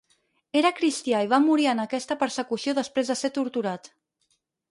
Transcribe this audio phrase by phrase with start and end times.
[0.61, 3.93] Era cristià i va morir en aquesta persecució després de ser torturat.